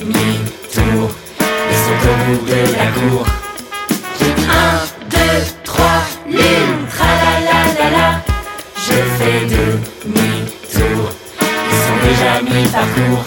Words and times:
demi-tour, 0.00 1.10
ils 1.70 1.76
sont 1.84 2.00
au 2.08 2.14
bout 2.24 2.44
de 2.46 2.60
la 2.76 2.86
cour. 2.92 3.26
1, 4.20 4.24
2, 5.10 5.18
3, 5.64 5.86
lune, 6.26 6.86
tralalalala, 6.90 8.22
je 8.76 8.98
fais 9.16 9.40
demi-tour, 9.46 11.02
ils 11.70 11.80
sont 11.84 11.98
déjà 12.08 12.32
mi-parcours. 12.42 13.24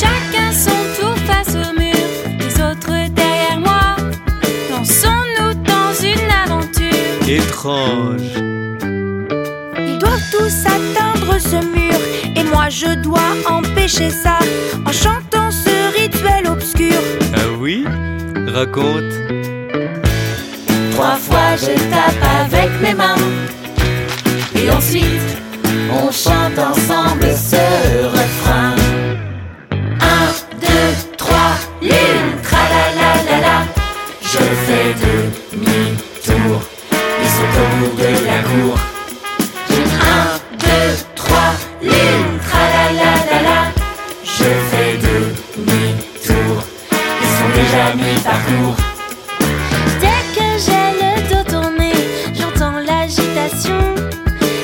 Chacun 0.00 0.50
son 0.52 0.80
tour 1.00 1.16
face 1.26 1.54
au 1.54 1.78
mur, 1.78 2.06
les 2.38 2.54
autres 2.62 2.96
derrière 3.10 3.60
moi, 3.60 3.96
dansons-nous 4.70 5.54
dans 5.54 5.92
une 6.02 6.30
aventure 6.44 7.28
étrange. 7.28 8.41
Tous 10.32 10.64
atteindre 10.64 11.38
ce 11.38 11.56
mur 11.56 11.94
et 12.34 12.42
moi 12.44 12.70
je 12.70 12.94
dois 13.02 13.20
empêcher 13.46 14.08
ça 14.08 14.38
en 14.86 14.90
chantant 14.90 15.50
ce 15.50 16.00
rituel 16.00 16.46
obscur. 16.48 16.96
Ah 17.34 17.52
oui 17.60 17.84
Raconte. 18.46 19.12
Trois 20.92 21.16
fois 21.16 21.56
je 21.56 21.74
tape 21.90 22.24
avec 22.40 22.70
mes 22.80 22.94
mains. 22.94 23.16
Et 24.54 24.70
ensuite, 24.70 25.36
on 25.92 26.10
chante 26.10 26.58
ensemble 26.58 27.11
mi-parcours. 47.96 48.76
Dès 50.00 50.22
que 50.34 50.46
j'ai 50.64 50.86
le 51.00 51.12
dos 51.28 51.50
tourné, 51.50 51.92
j'entends 52.34 52.78
l'agitation. 52.78 53.78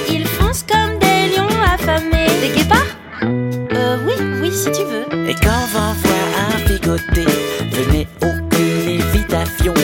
Ils 0.09 0.27
foncent 0.27 0.65
comme 0.65 0.99
des 0.99 1.37
lions 1.37 1.63
affamés. 1.75 2.29
Des 2.41 2.51
guépards? 2.57 2.95
Euh, 3.23 3.99
oui, 4.07 4.15
oui, 4.41 4.51
si 4.53 4.71
tu 4.71 4.83
veux. 4.85 5.07
Et 5.29 5.35
quand 5.35 5.67
vent 5.73 5.95
voit 6.03 6.29
un 6.47 6.61
picoté, 6.67 7.27
venez 7.73 8.07
aucune 8.23 8.89
évitation. 8.89 9.75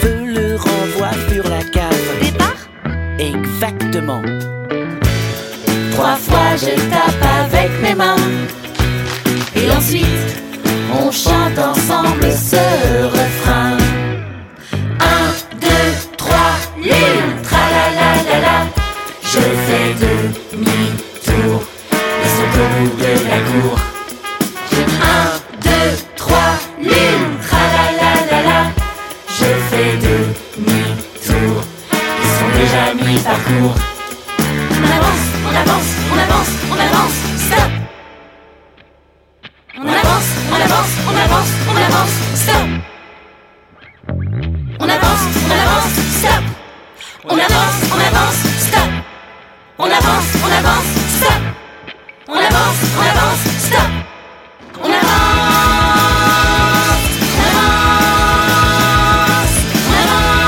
Feu 0.00 0.24
le 0.26 0.56
renvoie 0.56 1.14
sur 1.30 1.44
la 1.48 1.62
cave. 1.62 2.20
Guépards 2.20 2.68
Exactement. 3.18 4.22
Trois 5.92 6.16
fois 6.16 6.56
je 6.56 6.74
tape 6.90 7.22
avec 7.44 7.70
mes 7.82 7.94
mains 7.94 8.16
Et 9.54 9.70
ensuite 9.70 10.06
on 10.94 11.10
chante 11.10 11.58
ensemble 11.58 12.21
demi-tour, 20.52 21.62
ils 22.22 22.30
sont 22.30 22.48
bout 22.54 22.90
de 22.96 23.12
la 23.28 23.38
cour 23.48 23.78
Un, 25.02 25.26
deux, 25.60 25.90
trois, 26.16 26.54
lune, 26.78 27.38
tra-la-la-la-la 27.46 28.60
Je 29.28 29.50
fais 29.68 29.96
demi-tour, 29.96 31.56
ils 31.92 32.32
sont 32.38 32.50
déjà 32.58 32.82
mi-parcours 32.94 33.76
on 34.74 34.84
avance, 34.84 35.24
on 35.44 35.54
avance, 35.54 35.90
on 36.10 36.18
avance, 36.18 36.50
on 36.70 36.78
avance, 36.78 37.16
stop. 37.36 37.70
On 39.78 39.88
avance, 39.88 40.28
on 40.50 40.60
avance, 40.60 40.92
on 41.08 41.16
avance, 41.16 41.50
on 41.68 41.76
avance, 41.76 42.14
stop 42.34 42.68
On 44.80 44.88
avance, 44.88 45.24
on 45.46 45.56
avance, 45.64 45.96
stop 46.18 46.44
On 47.24 47.38
avance, 47.38 47.78
on 47.90 47.98
avance, 47.98 48.01
On 49.84 49.86
avance, 49.86 50.30
on 50.44 50.52
avance, 50.52 50.84
stop 51.18 51.42
On 52.28 52.34
avance, 52.34 52.80
on 52.96 53.02
avance, 53.02 53.42
stop 53.58 53.90
On 54.78 54.84
avance, 54.84 55.02
on 57.34 57.42
avance, 57.50 57.90
on 59.88 59.96
avance, 59.98 60.38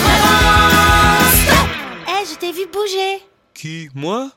on 0.00 0.08
avance, 0.16 1.34
stop 1.44 1.68
Eh, 2.08 2.24
je 2.24 2.34
t'ai 2.38 2.52
vu 2.52 2.64
bouger. 2.72 3.22
Qui 3.52 3.90
Moi? 3.94 4.30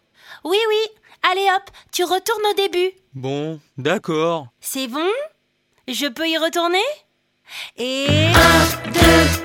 Oui, 0.43 0.57
oui. 0.67 0.83
Allez 1.31 1.47
hop, 1.55 1.71
tu 1.93 2.03
retournes 2.03 2.45
au 2.51 2.55
début. 2.55 2.91
Bon, 3.13 3.61
d'accord. 3.77 4.47
C'est 4.59 4.87
bon? 4.87 5.09
Je 5.87 6.07
peux 6.07 6.27
y 6.27 6.37
retourner? 6.37 6.83
Et... 7.77 8.07
1, 8.07 8.91
2, 8.91 8.99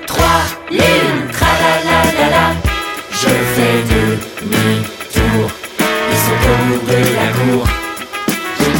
3, 0.07 0.27
lune, 0.71 1.31
je 3.51 3.55
fait 3.55 3.83
demi-tour. 3.83 5.51
Ils 6.09 6.17
sont 6.17 6.41
au 6.51 6.79
de 6.87 6.99
l'amour. 7.15 7.67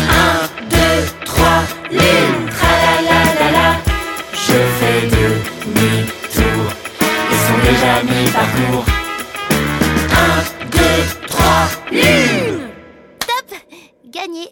Un, 0.10 0.48
deux, 0.70 1.02
trois, 1.26 1.64
lune, 1.92 2.50
tralalala. 2.50 3.70
Je 4.32 4.60
fais 4.80 5.02
demi-tour. 5.08 6.64
Ils 7.32 7.42
sont 7.48 7.60
déjà 7.70 7.94
mi-parcours. 8.04 8.86
Un, 10.26 10.40
deux, 10.72 11.02
trois, 11.28 11.68
lune. 11.92 12.70
Top, 13.20 13.50
gagné. 14.10 14.48